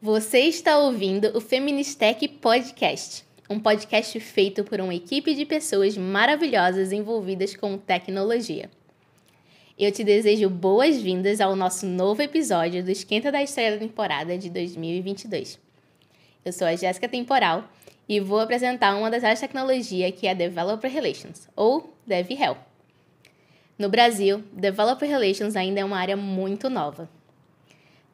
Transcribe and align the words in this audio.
Você 0.00 0.40
está 0.40 0.78
ouvindo 0.78 1.36
o 1.36 1.40
Feministec 1.40 2.26
Podcast, 2.26 3.24
um 3.48 3.60
podcast 3.60 4.18
feito 4.18 4.64
por 4.64 4.80
uma 4.80 4.94
equipe 4.94 5.34
de 5.34 5.44
pessoas 5.44 5.96
maravilhosas 5.96 6.92
envolvidas 6.92 7.54
com 7.54 7.76
tecnologia. 7.76 8.70
Eu 9.78 9.92
te 9.92 10.02
desejo 10.02 10.48
boas-vindas 10.48 11.40
ao 11.40 11.54
nosso 11.54 11.86
novo 11.86 12.22
episódio 12.22 12.82
do 12.82 12.90
Esquenta 12.90 13.30
da 13.30 13.42
Estreia 13.42 13.72
da 13.72 13.78
temporada 13.78 14.38
de 14.38 14.48
2022. 14.48 15.71
Eu 16.44 16.52
sou 16.52 16.66
a 16.66 16.74
Jéssica 16.76 17.08
Temporal 17.08 17.64
e 18.08 18.20
vou 18.20 18.40
apresentar 18.40 18.94
uma 18.96 19.10
das 19.10 19.22
áreas 19.22 19.40
de 19.40 19.46
tecnologia 19.46 20.10
que 20.10 20.26
é 20.26 20.34
Developer 20.34 20.90
Relations, 20.90 21.48
ou 21.54 21.94
DevRel. 22.06 22.56
No 23.78 23.88
Brasil, 23.88 24.42
Developer 24.52 25.08
Relations 25.08 25.56
ainda 25.56 25.80
é 25.80 25.84
uma 25.84 25.98
área 25.98 26.16
muito 26.16 26.68
nova 26.68 27.08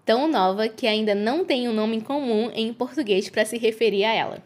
tão 0.09 0.27
nova 0.27 0.70
que 0.70 0.86
ainda 0.86 1.14
não 1.14 1.45
tem 1.45 1.69
um 1.69 1.72
nome 1.74 2.00
comum 2.00 2.50
em 2.55 2.72
português 2.72 3.28
para 3.28 3.45
se 3.45 3.59
referir 3.59 4.05
a 4.05 4.14
ela. 4.14 4.42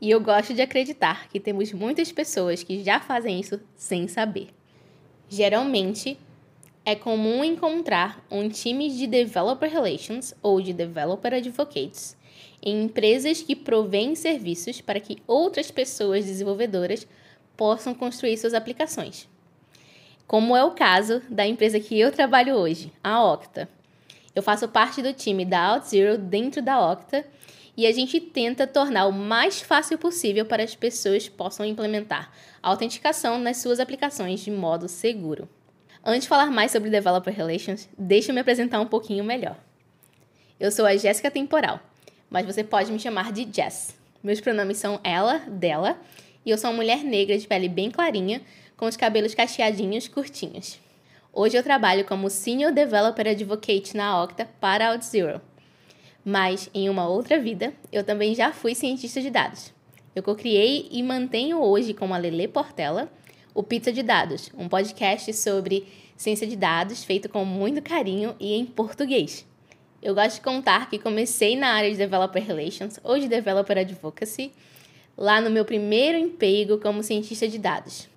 E 0.00 0.10
eu 0.10 0.20
gosto 0.20 0.52
de 0.52 0.60
acreditar 0.60 1.28
que 1.28 1.38
temos 1.38 1.72
muitas 1.72 2.10
pessoas 2.10 2.64
que 2.64 2.82
já 2.82 2.98
fazem 2.98 3.38
isso 3.38 3.60
sem 3.76 4.08
saber. 4.08 4.48
Geralmente, 5.28 6.18
é 6.84 6.96
comum 6.96 7.44
encontrar 7.44 8.26
um 8.28 8.48
time 8.48 8.90
de 8.90 9.06
Developer 9.06 9.70
Relations 9.70 10.34
ou 10.42 10.60
de 10.60 10.72
Developer 10.72 11.34
Advocates 11.34 12.16
em 12.62 12.84
empresas 12.84 13.42
que 13.42 13.56
provêm 13.56 14.14
serviços 14.14 14.80
para 14.80 15.00
que 15.00 15.22
outras 15.26 15.70
pessoas 15.70 16.24
desenvolvedoras 16.24 17.06
possam 17.56 17.94
construir 17.94 18.36
suas 18.36 18.54
aplicações. 18.54 19.28
Como 20.26 20.56
é 20.56 20.64
o 20.64 20.72
caso 20.72 21.22
da 21.28 21.46
empresa 21.46 21.80
que 21.80 21.98
eu 21.98 22.12
trabalho 22.12 22.54
hoje, 22.54 22.92
a 23.02 23.24
Octa 23.24 23.68
eu 24.34 24.42
faço 24.42 24.68
parte 24.68 25.02
do 25.02 25.12
time 25.12 25.44
da 25.44 25.74
OutZero 25.74 26.16
dentro 26.16 26.62
da 26.62 26.92
Octa 26.92 27.26
e 27.76 27.86
a 27.86 27.92
gente 27.92 28.20
tenta 28.20 28.66
tornar 28.66 29.06
o 29.06 29.12
mais 29.12 29.60
fácil 29.60 29.98
possível 29.98 30.46
para 30.46 30.62
as 30.62 30.74
pessoas 30.74 31.28
possam 31.28 31.66
implementar 31.66 32.30
a 32.62 32.68
autenticação 32.68 33.38
nas 33.38 33.56
suas 33.56 33.80
aplicações 33.80 34.40
de 34.40 34.50
modo 34.50 34.88
seguro. 34.88 35.48
Antes 36.04 36.22
de 36.22 36.28
falar 36.28 36.50
mais 36.50 36.70
sobre 36.70 36.90
Developer 36.90 37.34
Relations, 37.34 37.88
deixa 37.98 38.30
eu 38.30 38.34
me 38.34 38.40
apresentar 38.40 38.80
um 38.80 38.86
pouquinho 38.86 39.24
melhor. 39.24 39.56
Eu 40.58 40.70
sou 40.70 40.86
a 40.86 40.96
Jéssica 40.96 41.30
Temporal, 41.30 41.80
mas 42.30 42.46
você 42.46 42.62
pode 42.62 42.92
me 42.92 42.98
chamar 42.98 43.32
de 43.32 43.48
Jess. 43.52 43.96
Meus 44.22 44.40
pronomes 44.40 44.78
são 44.78 45.00
ela, 45.02 45.38
dela, 45.48 45.98
e 46.46 46.50
eu 46.50 46.56
sou 46.56 46.70
uma 46.70 46.76
mulher 46.76 47.02
negra 47.02 47.36
de 47.36 47.46
pele 47.46 47.68
bem 47.68 47.90
clarinha, 47.90 48.40
com 48.76 48.86
os 48.86 48.96
cabelos 48.96 49.34
cacheadinhos 49.34 50.08
curtinhos. 50.08 50.78
Hoje 51.32 51.58
eu 51.58 51.62
trabalho 51.62 52.04
como 52.04 52.30
Senior 52.30 52.72
Developer 52.72 53.28
Advocate 53.28 53.96
na 53.96 54.22
Octa 54.22 54.48
para 54.60 54.92
OutZero. 54.92 55.40
Mas, 56.24 56.70
em 56.72 56.88
uma 56.88 57.08
outra 57.08 57.38
vida, 57.38 57.74
eu 57.92 58.04
também 58.04 58.34
já 58.34 58.52
fui 58.52 58.74
cientista 58.74 59.20
de 59.20 59.30
dados. 59.30 59.72
Eu 60.14 60.22
co-criei 60.22 60.88
e 60.90 61.02
mantenho 61.02 61.60
hoje 61.60 61.92
com 61.92 62.12
a 62.14 62.18
Lele 62.18 62.48
Portela 62.48 63.10
o 63.54 63.62
Pizza 63.62 63.92
de 63.92 64.02
Dados, 64.02 64.50
um 64.56 64.68
podcast 64.68 65.32
sobre 65.34 65.86
ciência 66.16 66.46
de 66.46 66.56
dados 66.56 67.02
feito 67.02 67.28
com 67.28 67.44
muito 67.44 67.82
carinho 67.82 68.34
e 68.38 68.54
em 68.54 68.64
português. 68.64 69.46
Eu 70.02 70.14
gosto 70.14 70.36
de 70.36 70.40
contar 70.40 70.88
que 70.88 70.98
comecei 70.98 71.56
na 71.56 71.74
área 71.74 71.90
de 71.90 71.96
Developer 71.96 72.42
Relations 72.42 72.98
ou 73.04 73.18
de 73.18 73.28
Developer 73.28 73.76
Advocacy, 73.76 74.50
lá 75.16 75.40
no 75.40 75.50
meu 75.50 75.64
primeiro 75.64 76.16
emprego 76.16 76.78
como 76.78 77.02
cientista 77.02 77.46
de 77.46 77.58
dados. 77.58 78.08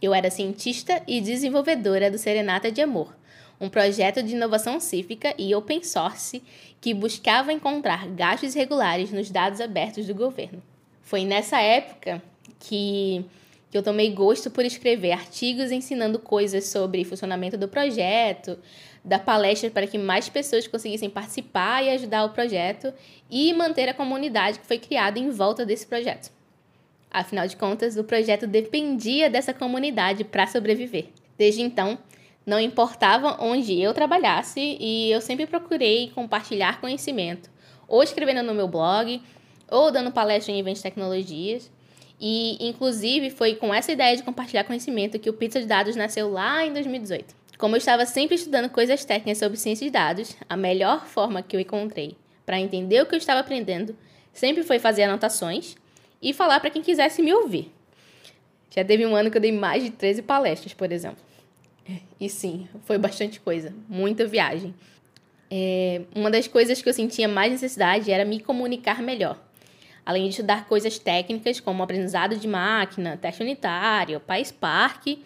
Eu 0.00 0.14
era 0.14 0.30
cientista 0.30 1.02
e 1.08 1.20
desenvolvedora 1.20 2.08
do 2.08 2.18
Serenata 2.18 2.70
de 2.70 2.80
Amor, 2.80 3.16
um 3.60 3.68
projeto 3.68 4.22
de 4.22 4.34
inovação 4.34 4.78
cívica 4.78 5.34
e 5.36 5.54
open 5.54 5.82
source 5.82 6.40
que 6.80 6.94
buscava 6.94 7.52
encontrar 7.52 8.06
gastos 8.08 8.54
irregulares 8.54 9.10
nos 9.10 9.28
dados 9.28 9.60
abertos 9.60 10.06
do 10.06 10.14
governo. 10.14 10.62
Foi 11.02 11.24
nessa 11.24 11.60
época 11.60 12.22
que 12.60 13.24
eu 13.76 13.82
tomei 13.82 14.10
gosto 14.10 14.50
por 14.50 14.64
escrever 14.64 15.12
artigos 15.12 15.70
ensinando 15.70 16.18
coisas 16.18 16.66
sobre 16.66 17.04
funcionamento 17.04 17.56
do 17.56 17.68
projeto, 17.68 18.58
dar 19.04 19.18
palestras 19.18 19.72
para 19.72 19.86
que 19.86 19.98
mais 19.98 20.28
pessoas 20.28 20.66
conseguissem 20.66 21.10
participar 21.10 21.82
e 21.82 21.90
ajudar 21.90 22.24
o 22.24 22.30
projeto 22.30 22.92
e 23.30 23.52
manter 23.52 23.88
a 23.88 23.94
comunidade 23.94 24.58
que 24.58 24.66
foi 24.66 24.78
criada 24.78 25.18
em 25.18 25.30
volta 25.30 25.66
desse 25.66 25.86
projeto. 25.86 26.32
Afinal 27.10 27.46
de 27.46 27.56
contas, 27.56 27.96
o 27.96 28.02
projeto 28.02 28.46
dependia 28.46 29.30
dessa 29.30 29.54
comunidade 29.54 30.24
para 30.24 30.46
sobreviver. 30.46 31.06
Desde 31.38 31.62
então, 31.62 31.98
não 32.44 32.58
importava 32.58 33.36
onde 33.40 33.80
eu 33.80 33.94
trabalhasse 33.94 34.76
e 34.80 35.10
eu 35.10 35.20
sempre 35.20 35.46
procurei 35.46 36.10
compartilhar 36.14 36.80
conhecimento, 36.80 37.50
ou 37.86 38.02
escrevendo 38.02 38.42
no 38.42 38.54
meu 38.54 38.68
blog, 38.68 39.22
ou 39.70 39.90
dando 39.90 40.10
palestra 40.10 40.52
em 40.52 40.58
eventos 40.58 40.80
de 40.80 40.84
tecnologias. 40.84 41.70
E, 42.20 42.68
inclusive, 42.68 43.30
foi 43.30 43.54
com 43.54 43.74
essa 43.74 43.92
ideia 43.92 44.16
de 44.16 44.22
compartilhar 44.22 44.64
conhecimento 44.64 45.18
que 45.18 45.28
o 45.28 45.32
Pizza 45.32 45.60
de 45.60 45.66
Dados 45.66 45.96
nasceu 45.96 46.30
lá 46.30 46.64
em 46.64 46.72
2018. 46.72 47.34
Como 47.58 47.74
eu 47.74 47.78
estava 47.78 48.06
sempre 48.06 48.34
estudando 48.34 48.68
coisas 48.68 49.04
técnicas 49.04 49.38
sobre 49.38 49.56
ciência 49.56 49.86
de 49.86 49.90
dados, 49.90 50.36
a 50.48 50.56
melhor 50.56 51.06
forma 51.06 51.42
que 51.42 51.56
eu 51.56 51.60
encontrei 51.60 52.16
para 52.44 52.60
entender 52.60 53.00
o 53.02 53.06
que 53.06 53.14
eu 53.14 53.18
estava 53.18 53.40
aprendendo 53.40 53.96
sempre 54.32 54.62
foi 54.62 54.78
fazer 54.78 55.04
anotações 55.04 55.76
e 56.20 56.32
falar 56.32 56.60
para 56.60 56.70
quem 56.70 56.82
quisesse 56.82 57.22
me 57.22 57.32
ouvir. 57.32 57.72
Já 58.74 58.84
teve 58.84 59.06
um 59.06 59.14
ano 59.14 59.30
que 59.30 59.36
eu 59.36 59.40
dei 59.40 59.52
mais 59.52 59.84
de 59.84 59.90
13 59.90 60.22
palestras, 60.22 60.74
por 60.74 60.90
exemplo. 60.90 61.22
E 62.20 62.28
sim, 62.28 62.68
foi 62.84 62.98
bastante 62.98 63.38
coisa, 63.38 63.72
muita 63.88 64.26
viagem. 64.26 64.74
É, 65.50 66.02
uma 66.14 66.30
das 66.30 66.48
coisas 66.48 66.82
que 66.82 66.88
eu 66.88 66.92
sentia 66.92 67.28
mais 67.28 67.52
necessidade 67.52 68.10
era 68.10 68.24
me 68.24 68.40
comunicar 68.40 69.00
melhor. 69.02 69.38
Além 70.04 70.24
de 70.24 70.30
estudar 70.30 70.66
coisas 70.66 70.98
técnicas 70.98 71.60
como 71.60 71.82
aprendizado 71.82 72.36
de 72.36 72.46
máquina, 72.46 73.16
teste 73.16 73.42
unitário, 73.42 74.20
PySpark, 74.20 75.18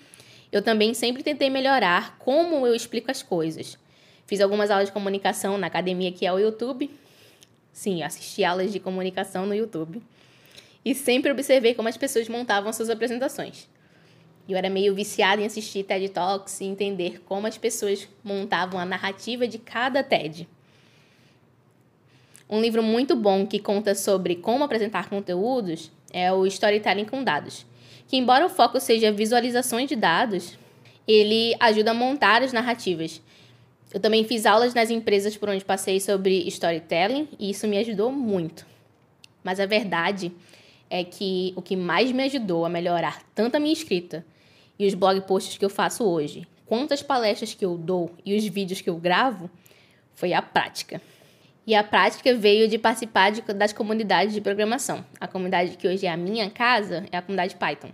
eu 0.52 0.62
também 0.62 0.94
sempre 0.94 1.22
tentei 1.22 1.50
melhorar 1.50 2.16
como 2.18 2.66
eu 2.66 2.74
explico 2.74 3.10
as 3.10 3.22
coisas. 3.22 3.76
Fiz 4.26 4.40
algumas 4.40 4.70
aulas 4.70 4.88
de 4.88 4.92
comunicação 4.92 5.58
na 5.58 5.66
academia 5.66 6.12
que 6.12 6.26
é 6.26 6.32
o 6.32 6.38
YouTube. 6.38 6.90
Sim, 7.72 8.02
assisti 8.02 8.44
aulas 8.44 8.72
de 8.72 8.78
comunicação 8.78 9.46
no 9.46 9.54
YouTube 9.54 10.02
e 10.84 10.94
sempre 10.94 11.30
observei 11.30 11.74
como 11.74 11.88
as 11.88 11.96
pessoas 11.96 12.28
montavam 12.28 12.72
suas 12.72 12.90
apresentações. 12.90 13.68
Eu 14.48 14.56
era 14.56 14.70
meio 14.70 14.94
viciada 14.94 15.42
em 15.42 15.44
assistir 15.44 15.84
TED 15.84 16.08
Talks 16.08 16.60
e 16.60 16.64
entender 16.64 17.20
como 17.26 17.46
as 17.46 17.58
pessoas 17.58 18.08
montavam 18.24 18.80
a 18.80 18.86
narrativa 18.86 19.46
de 19.46 19.58
cada 19.58 20.02
TED. 20.02 20.48
Um 22.50 22.62
livro 22.62 22.82
muito 22.82 23.14
bom 23.14 23.46
que 23.46 23.58
conta 23.58 23.94
sobre 23.94 24.36
como 24.36 24.64
apresentar 24.64 25.10
conteúdos 25.10 25.90
é 26.10 26.32
o 26.32 26.46
Storytelling 26.46 27.04
com 27.04 27.22
Dados, 27.22 27.66
que 28.06 28.16
embora 28.16 28.46
o 28.46 28.48
foco 28.48 28.80
seja 28.80 29.12
visualizações 29.12 29.86
de 29.86 29.94
dados, 29.94 30.56
ele 31.06 31.54
ajuda 31.60 31.90
a 31.90 31.94
montar 31.94 32.42
as 32.42 32.50
narrativas. 32.50 33.20
Eu 33.92 34.00
também 34.00 34.24
fiz 34.24 34.46
aulas 34.46 34.72
nas 34.72 34.88
empresas 34.88 35.36
por 35.36 35.50
onde 35.50 35.62
passei 35.62 36.00
sobre 36.00 36.48
storytelling 36.48 37.28
e 37.38 37.50
isso 37.50 37.68
me 37.68 37.76
ajudou 37.76 38.10
muito. 38.10 38.66
Mas 39.44 39.60
a 39.60 39.66
verdade 39.66 40.32
é 40.88 41.04
que 41.04 41.52
o 41.54 41.60
que 41.60 41.76
mais 41.76 42.10
me 42.12 42.22
ajudou 42.24 42.64
a 42.64 42.70
melhorar 42.70 43.22
tanto 43.34 43.56
a 43.56 43.60
minha 43.60 43.74
escrita 43.74 44.24
e 44.78 44.86
os 44.86 44.94
blog 44.94 45.20
posts 45.22 45.58
que 45.58 45.64
eu 45.64 45.70
faço 45.70 46.02
hoje, 46.02 46.48
quanto 46.64 46.94
as 46.94 47.02
palestras 47.02 47.52
que 47.52 47.64
eu 47.64 47.76
dou 47.76 48.10
e 48.24 48.34
os 48.34 48.46
vídeos 48.46 48.80
que 48.80 48.88
eu 48.88 48.96
gravo, 48.96 49.50
foi 50.14 50.32
a 50.32 50.40
prática. 50.40 51.00
E 51.68 51.74
a 51.74 51.84
prática 51.84 52.34
veio 52.34 52.66
de 52.66 52.78
participar 52.78 53.30
de, 53.30 53.42
das 53.42 53.74
comunidades 53.74 54.32
de 54.32 54.40
programação. 54.40 55.04
A 55.20 55.28
comunidade 55.28 55.76
que 55.76 55.86
hoje 55.86 56.06
é 56.06 56.10
a 56.10 56.16
minha 56.16 56.48
casa 56.48 57.04
é 57.12 57.16
a 57.18 57.20
comunidade 57.20 57.56
Python. 57.56 57.90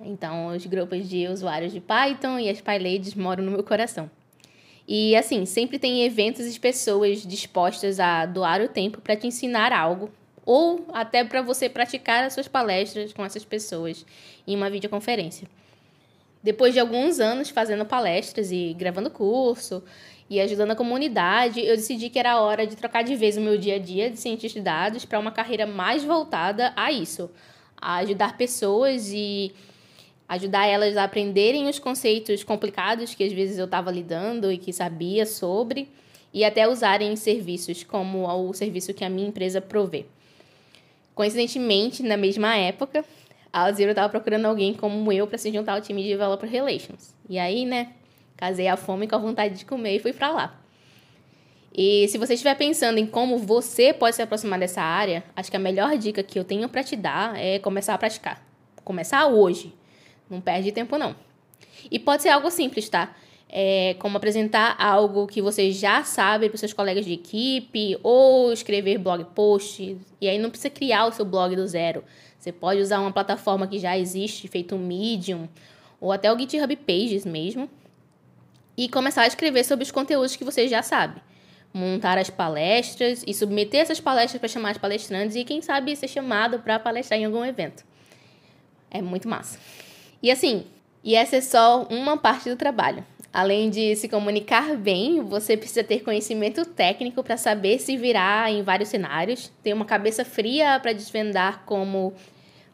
Então, 0.00 0.54
os 0.54 0.64
grupos 0.66 1.08
de 1.08 1.26
usuários 1.26 1.72
de 1.72 1.80
Python 1.80 2.38
e 2.38 2.48
as 2.48 2.60
PyLadies 2.60 3.16
moram 3.16 3.42
no 3.42 3.50
meu 3.50 3.64
coração. 3.64 4.08
E 4.86 5.16
assim, 5.16 5.44
sempre 5.44 5.80
tem 5.80 6.04
eventos 6.04 6.46
e 6.46 6.60
pessoas 6.60 7.26
dispostas 7.26 7.98
a 7.98 8.24
doar 8.24 8.60
o 8.60 8.68
tempo 8.68 9.00
para 9.00 9.16
te 9.16 9.26
ensinar 9.26 9.72
algo 9.72 10.08
ou 10.44 10.86
até 10.92 11.24
para 11.24 11.42
você 11.42 11.68
praticar 11.68 12.22
as 12.22 12.34
suas 12.34 12.46
palestras 12.46 13.12
com 13.12 13.24
essas 13.24 13.44
pessoas 13.44 14.06
em 14.46 14.54
uma 14.54 14.70
videoconferência. 14.70 15.48
Depois 16.40 16.72
de 16.72 16.78
alguns 16.78 17.18
anos 17.18 17.50
fazendo 17.50 17.84
palestras 17.84 18.52
e 18.52 18.72
gravando 18.78 19.10
curso 19.10 19.82
e 20.28 20.40
ajudando 20.40 20.72
a 20.72 20.76
comunidade, 20.76 21.64
eu 21.64 21.76
decidi 21.76 22.10
que 22.10 22.18
era 22.18 22.40
hora 22.40 22.66
de 22.66 22.76
trocar 22.76 23.02
de 23.02 23.14
vez 23.14 23.36
o 23.36 23.40
meu 23.40 23.56
dia 23.56 23.76
a 23.76 23.78
dia 23.78 24.10
de 24.10 24.18
cientista 24.18 24.58
de 24.58 24.64
dados 24.64 25.04
para 25.04 25.18
uma 25.18 25.30
carreira 25.30 25.66
mais 25.66 26.02
voltada 26.02 26.72
a 26.74 26.90
isso, 26.90 27.30
a 27.76 27.96
ajudar 27.96 28.36
pessoas 28.36 29.10
e 29.12 29.52
ajudar 30.28 30.66
elas 30.66 30.96
a 30.96 31.04
aprenderem 31.04 31.68
os 31.68 31.78
conceitos 31.78 32.42
complicados 32.42 33.14
que 33.14 33.22
às 33.22 33.32
vezes 33.32 33.58
eu 33.58 33.66
estava 33.66 33.90
lidando 33.92 34.50
e 34.50 34.58
que 34.58 34.72
sabia 34.72 35.24
sobre 35.24 35.88
e 36.34 36.44
até 36.44 36.68
usarem 36.68 37.14
serviços 37.14 37.84
como 37.84 38.26
o 38.26 38.52
serviço 38.52 38.92
que 38.92 39.04
a 39.04 39.08
minha 39.08 39.28
empresa 39.28 39.60
provê. 39.60 40.06
Coincidentemente, 41.14 42.02
na 42.02 42.16
mesma 42.16 42.56
época, 42.56 43.04
a 43.52 43.66
Alzira 43.66 43.92
estava 43.92 44.10
procurando 44.10 44.44
alguém 44.44 44.74
como 44.74 45.10
eu 45.10 45.26
para 45.26 45.38
se 45.38 45.50
juntar 45.50 45.74
ao 45.74 45.80
time 45.80 46.02
de 46.02 46.08
Developer 46.08 46.50
Relations. 46.50 47.14
E 47.26 47.38
aí, 47.38 47.64
né, 47.64 47.92
casei 48.36 48.68
a 48.68 48.76
fome 48.76 49.06
com 49.06 49.16
a 49.16 49.18
vontade 49.18 49.58
de 49.58 49.64
comer 49.64 49.96
e 49.96 49.98
fui 49.98 50.12
para 50.12 50.30
lá. 50.30 50.60
E 51.78 52.08
se 52.08 52.16
você 52.16 52.34
estiver 52.34 52.54
pensando 52.54 52.98
em 52.98 53.06
como 53.06 53.36
você 53.36 53.92
pode 53.92 54.16
se 54.16 54.22
aproximar 54.22 54.58
dessa 54.58 54.80
área, 54.80 55.22
acho 55.36 55.50
que 55.50 55.56
a 55.56 55.60
melhor 55.60 55.96
dica 55.98 56.22
que 56.22 56.38
eu 56.38 56.44
tenho 56.44 56.68
para 56.70 56.82
te 56.82 56.96
dar 56.96 57.38
é 57.38 57.58
começar 57.58 57.92
a 57.92 57.98
praticar. 57.98 58.42
Começar 58.82 59.26
hoje. 59.26 59.74
Não 60.30 60.40
perde 60.40 60.72
tempo, 60.72 60.96
não. 60.96 61.14
E 61.90 61.98
pode 61.98 62.22
ser 62.22 62.30
algo 62.30 62.50
simples, 62.50 62.88
tá? 62.88 63.14
É, 63.48 63.94
como 63.98 64.16
apresentar 64.16 64.74
algo 64.78 65.26
que 65.26 65.42
você 65.42 65.70
já 65.70 66.02
sabe 66.02 66.48
para 66.48 66.56
seus 66.56 66.72
colegas 66.72 67.04
de 67.04 67.12
equipe, 67.12 67.98
ou 68.02 68.52
escrever 68.52 68.98
blog 68.98 69.24
posts. 69.34 69.98
E 70.20 70.28
aí 70.28 70.38
não 70.38 70.48
precisa 70.48 70.70
criar 70.70 71.06
o 71.06 71.12
seu 71.12 71.24
blog 71.24 71.54
do 71.54 71.66
zero. 71.66 72.02
Você 72.38 72.52
pode 72.52 72.80
usar 72.80 73.00
uma 73.00 73.12
plataforma 73.12 73.66
que 73.66 73.78
já 73.78 73.98
existe, 73.98 74.48
feito 74.48 74.74
um 74.74 74.78
Medium, 74.78 75.46
ou 76.00 76.10
até 76.10 76.32
o 76.32 76.38
GitHub 76.38 76.74
Pages 76.76 77.26
mesmo, 77.26 77.68
e 78.76 78.88
começar 78.88 79.22
a 79.22 79.26
escrever 79.26 79.64
sobre 79.64 79.84
os 79.84 79.90
conteúdos 79.90 80.36
que 80.36 80.44
você 80.44 80.68
já 80.68 80.82
sabe. 80.82 81.20
Montar 81.72 82.18
as 82.18 82.30
palestras 82.30 83.22
e 83.26 83.34
submeter 83.34 83.80
essas 83.80 84.00
palestras 84.00 84.38
para 84.38 84.48
chamar 84.48 84.72
os 84.72 84.78
palestrantes 84.78 85.36
e, 85.36 85.44
quem 85.44 85.60
sabe, 85.62 85.94
ser 85.96 86.08
chamado 86.08 86.58
para 86.60 86.78
palestrar 86.78 87.18
em 87.18 87.24
algum 87.24 87.44
evento. 87.44 87.84
É 88.90 89.02
muito 89.02 89.28
massa. 89.28 89.58
E 90.22 90.30
assim, 90.30 90.64
e 91.04 91.14
essa 91.14 91.36
é 91.36 91.40
só 91.40 91.84
uma 91.90 92.16
parte 92.16 92.48
do 92.48 92.56
trabalho. 92.56 93.04
Além 93.32 93.68
de 93.68 93.94
se 93.96 94.08
comunicar 94.08 94.74
bem, 94.76 95.20
você 95.20 95.56
precisa 95.56 95.84
ter 95.84 96.02
conhecimento 96.02 96.64
técnico 96.64 97.22
para 97.22 97.36
saber 97.36 97.78
se 97.78 97.96
virar 97.96 98.50
em 98.50 98.62
vários 98.62 98.88
cenários, 98.88 99.52
ter 99.62 99.74
uma 99.74 99.84
cabeça 99.84 100.24
fria 100.24 100.80
para 100.80 100.94
desvendar 100.94 101.62
como 101.66 102.14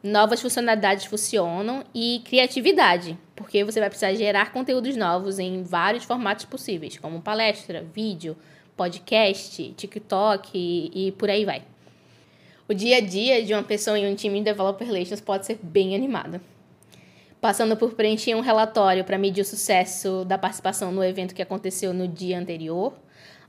novas 0.03 0.41
funcionalidades 0.41 1.05
funcionam 1.05 1.83
e 1.95 2.21
criatividade, 2.25 3.17
porque 3.35 3.63
você 3.63 3.79
vai 3.79 3.89
precisar 3.89 4.13
gerar 4.13 4.51
conteúdos 4.51 4.95
novos 4.97 5.39
em 5.39 5.63
vários 5.63 6.03
formatos 6.03 6.45
possíveis, 6.45 6.97
como 6.97 7.21
palestra, 7.21 7.85
vídeo, 7.93 8.35
podcast, 8.75 9.73
TikTok 9.77 10.51
e, 10.53 11.07
e 11.07 11.11
por 11.13 11.29
aí 11.29 11.45
vai. 11.45 11.63
O 12.67 12.73
dia 12.73 12.97
a 12.97 13.01
dia 13.01 13.43
de 13.43 13.53
uma 13.53 13.63
pessoa 13.63 13.97
em 13.97 14.11
um 14.11 14.15
time 14.15 14.39
de 14.39 14.45
Developer 14.45 14.85
Relations 14.85 15.21
pode 15.21 15.45
ser 15.45 15.57
bem 15.63 15.95
animado 15.95 16.41
passando 17.43 17.75
por 17.75 17.91
preencher 17.91 18.35
um 18.35 18.39
relatório 18.39 19.03
para 19.03 19.17
medir 19.17 19.41
o 19.41 19.45
sucesso 19.45 20.23
da 20.23 20.37
participação 20.37 20.93
no 20.93 21.03
evento 21.03 21.35
que 21.35 21.41
aconteceu 21.41 21.93
no 21.93 22.07
dia 22.07 22.39
anterior, 22.39 22.93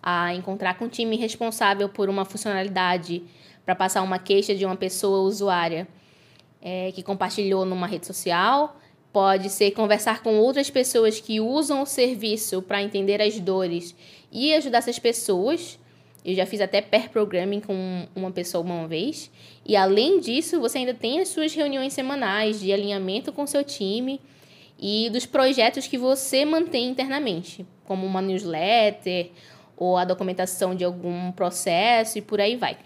a 0.02 0.34
encontrar 0.34 0.76
com 0.76 0.86
o 0.86 0.88
time 0.88 1.16
responsável 1.16 1.88
por 1.88 2.08
uma 2.08 2.24
funcionalidade 2.24 3.22
para 3.64 3.72
passar 3.76 4.02
uma 4.02 4.18
queixa 4.18 4.52
de 4.52 4.66
uma 4.66 4.74
pessoa 4.74 5.20
usuária 5.20 5.86
é, 6.64 6.90
que 6.90 7.02
compartilhou 7.02 7.64
numa 7.64 7.86
rede 7.86 8.06
social. 8.06 8.76
Pode 9.12 9.50
ser 9.50 9.70
conversar 9.70 10.22
com 10.22 10.38
outras 10.38 10.70
pessoas 10.70 11.20
que 11.20 11.38
usam 11.38 11.82
o 11.82 11.86
serviço 11.86 12.60
para 12.62 12.82
entender 12.82 13.22
as 13.22 13.38
dores 13.38 13.94
e 14.32 14.52
ajudar 14.54 14.78
essas 14.78 14.98
pessoas 14.98 15.78
eu 16.24 16.34
já 16.34 16.46
fiz 16.46 16.60
até 16.62 16.80
pair 16.80 17.10
programming 17.10 17.60
com 17.60 18.08
uma 18.16 18.30
pessoa 18.30 18.64
uma 18.64 18.88
vez. 18.88 19.30
E 19.64 19.76
além 19.76 20.18
disso, 20.20 20.58
você 20.58 20.78
ainda 20.78 20.94
tem 20.94 21.20
as 21.20 21.28
suas 21.28 21.52
reuniões 21.54 21.92
semanais 21.92 22.60
de 22.60 22.72
alinhamento 22.72 23.30
com 23.30 23.46
seu 23.46 23.62
time 23.62 24.20
e 24.78 25.10
dos 25.10 25.26
projetos 25.26 25.86
que 25.86 25.98
você 25.98 26.46
mantém 26.46 26.88
internamente, 26.88 27.66
como 27.84 28.06
uma 28.06 28.22
newsletter 28.22 29.30
ou 29.76 29.98
a 29.98 30.04
documentação 30.04 30.74
de 30.74 30.82
algum 30.82 31.30
processo 31.32 32.16
e 32.16 32.22
por 32.22 32.40
aí 32.40 32.56
vai. 32.56 32.78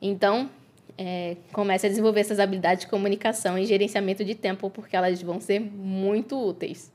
Então, 0.00 0.48
é, 0.96 1.36
comece 1.52 1.86
a 1.86 1.88
desenvolver 1.88 2.20
essas 2.20 2.38
habilidades 2.38 2.84
de 2.84 2.90
comunicação 2.90 3.58
e 3.58 3.64
gerenciamento 3.64 4.24
de 4.24 4.34
tempo, 4.34 4.70
porque 4.70 4.96
elas 4.96 5.20
vão 5.22 5.40
ser 5.40 5.60
muito 5.60 6.38
úteis. 6.38 6.92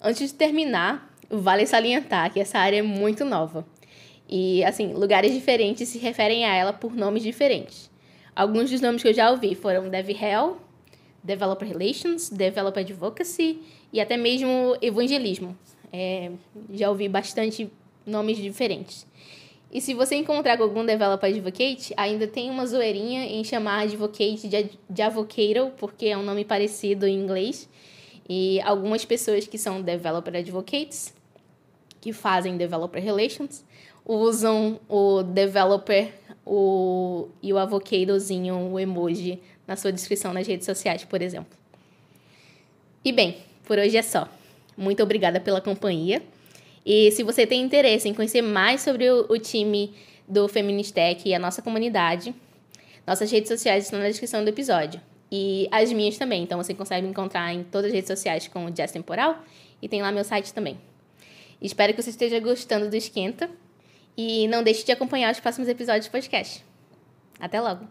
Antes 0.00 0.30
de 0.30 0.34
terminar, 0.34 1.12
vale 1.28 1.66
salientar 1.66 2.32
que 2.32 2.40
essa 2.40 2.58
área 2.58 2.78
é 2.78 2.82
muito 2.82 3.24
nova. 3.24 3.66
E, 4.28 4.62
assim, 4.64 4.92
lugares 4.92 5.32
diferentes 5.32 5.88
se 5.88 5.98
referem 5.98 6.44
a 6.44 6.54
ela 6.54 6.72
por 6.72 6.94
nomes 6.94 7.22
diferentes. 7.22 7.90
Alguns 8.36 8.70
dos 8.70 8.80
nomes 8.80 9.02
que 9.02 9.08
eu 9.08 9.14
já 9.14 9.30
ouvi 9.30 9.54
foram 9.54 9.88
DevRel, 9.88 10.58
Developer 11.24 11.66
Relations, 11.66 12.28
Developer 12.30 12.82
Advocacy 12.82 13.60
e 13.92 14.00
até 14.00 14.16
mesmo 14.16 14.76
Evangelismo. 14.80 15.56
É, 15.92 16.30
já 16.72 16.90
ouvi 16.90 17.08
bastante 17.08 17.70
nomes 18.06 18.36
diferentes. 18.36 19.06
E 19.70 19.80
se 19.80 19.92
você 19.92 20.16
encontrar 20.16 20.56
com 20.56 20.62
algum 20.62 20.84
Developer 20.84 21.28
Advocate, 21.28 21.92
ainda 21.96 22.26
tem 22.26 22.50
uma 22.50 22.66
zoeirinha 22.66 23.26
em 23.26 23.44
chamar 23.44 23.82
Advocate 23.82 24.48
de, 24.48 24.70
de 24.88 25.02
Advocator, 25.02 25.70
porque 25.76 26.06
é 26.06 26.16
um 26.16 26.22
nome 26.22 26.44
parecido 26.44 27.06
em 27.06 27.14
inglês. 27.14 27.68
E 28.26 28.60
algumas 28.62 29.04
pessoas 29.04 29.46
que 29.46 29.58
são 29.58 29.82
Developer 29.82 30.34
Advocates, 30.36 31.14
que 32.00 32.12
fazem 32.12 32.56
Developer 32.56 33.02
Relations, 33.02 33.64
usam 34.06 34.80
o 34.88 35.22
developer 35.22 36.12
o, 36.46 37.28
e 37.42 37.52
o 37.52 37.58
avocadozinho, 37.58 38.70
o 38.72 38.80
emoji, 38.80 39.38
na 39.66 39.76
sua 39.76 39.92
descrição 39.92 40.32
nas 40.32 40.46
redes 40.46 40.64
sociais, 40.64 41.04
por 41.04 41.20
exemplo. 41.20 41.54
E 43.04 43.12
bem, 43.12 43.36
por 43.64 43.78
hoje 43.78 43.98
é 43.98 44.02
só. 44.02 44.26
Muito 44.74 45.02
obrigada 45.02 45.38
pela 45.38 45.60
companhia. 45.60 46.22
E 46.84 47.10
se 47.12 47.22
você 47.22 47.46
tem 47.46 47.62
interesse 47.62 48.08
em 48.08 48.14
conhecer 48.14 48.42
mais 48.42 48.80
sobre 48.80 49.10
o, 49.10 49.26
o 49.28 49.38
time 49.38 49.94
do 50.26 50.48
Feministec 50.48 51.28
e 51.28 51.34
a 51.34 51.38
nossa 51.38 51.62
comunidade, 51.62 52.34
nossas 53.06 53.30
redes 53.30 53.48
sociais 53.48 53.84
estão 53.84 53.98
na 53.98 54.08
descrição 54.08 54.42
do 54.44 54.48
episódio. 54.48 55.00
E 55.30 55.68
as 55.70 55.92
minhas 55.92 56.16
também. 56.16 56.42
Então 56.42 56.62
você 56.62 56.74
consegue 56.74 57.02
me 57.02 57.10
encontrar 57.10 57.52
em 57.52 57.62
todas 57.62 57.86
as 57.88 57.94
redes 57.94 58.08
sociais 58.08 58.48
com 58.48 58.66
o 58.66 58.70
Jazz 58.70 58.92
Temporal. 58.92 59.42
E 59.80 59.88
tem 59.88 60.02
lá 60.02 60.10
meu 60.10 60.24
site 60.24 60.52
também. 60.52 60.78
Espero 61.60 61.92
que 61.94 62.02
você 62.02 62.10
esteja 62.10 62.38
gostando 62.40 62.88
do 62.88 62.96
Esquenta. 62.96 63.50
E 64.16 64.48
não 64.48 64.62
deixe 64.62 64.84
de 64.84 64.92
acompanhar 64.92 65.32
os 65.32 65.40
próximos 65.40 65.68
episódios 65.68 66.06
do 66.06 66.10
podcast. 66.10 66.64
Até 67.38 67.60
logo! 67.60 67.86